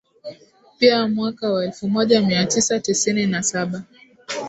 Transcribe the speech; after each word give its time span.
Pia 0.79 1.07
mwaka 1.07 1.51
wa 1.51 1.65
elfu 1.65 1.87
moja 1.89 2.21
mia 2.21 2.45
tisa 2.45 2.79
tisini 2.79 3.27
na 3.27 3.43
saba 3.43 3.83